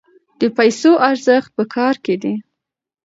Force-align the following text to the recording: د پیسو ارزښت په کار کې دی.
د 0.39 0.41
پیسو 0.57 0.91
ارزښت 1.09 1.49
په 1.57 1.63
کار 1.75 1.95
کې 2.05 2.15
دی. 2.23 2.35